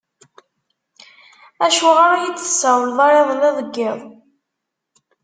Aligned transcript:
Acuɣer 1.65 2.09
ur 2.15 2.21
yi-d-tessawleḍ 2.23 2.99
ara 3.07 3.19
iḍelli 3.21 3.49
deg 3.57 3.71
yiḍ? 3.77 3.99